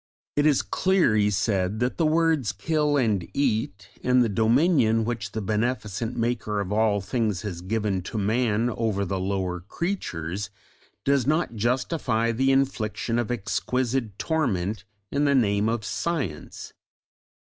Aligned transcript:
"It 0.35 0.47
is 0.47 0.63
clear," 0.63 1.15
he 1.15 1.29
said, 1.29 1.79
"that 1.79 1.97
the 1.97 2.07
words 2.07 2.53
'kill 2.53 2.97
and 2.97 3.29
eat,' 3.35 3.87
and 4.03 4.23
the 4.23 4.29
dominion 4.29 5.05
which 5.05 5.33
the 5.33 5.43
beneficent 5.43 6.17
Maker 6.17 6.59
of 6.59 6.71
all 6.73 7.01
things 7.01 7.43
has 7.43 7.61
given 7.61 8.01
to 8.09 8.17
man 8.17 8.71
over 8.71 9.05
the 9.05 9.19
lower 9.19 9.59
creatures, 9.59 10.49
does 11.05 11.27
not 11.27 11.55
justify 11.55 12.31
the 12.31 12.51
infliction 12.51 13.19
of 13.19 13.29
exquisite 13.29 14.17
torment 14.17 14.85
in 15.11 15.25
the 15.25 15.35
name 15.35 15.69
of 15.69 15.85
Science." 15.85 16.73